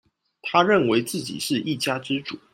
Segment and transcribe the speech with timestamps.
[0.41, 2.39] 他認為自己是一家之主